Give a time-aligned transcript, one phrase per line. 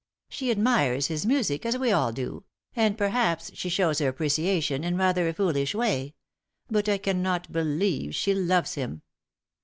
[0.29, 2.43] She admires his music, as we all do,
[2.75, 6.15] and perhaps she shews her appreciation in rather a foolish way.
[6.71, 9.03] But I cannot believe she loves him."